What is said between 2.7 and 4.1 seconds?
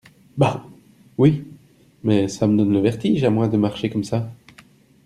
le vertige, à moi, de marcher comme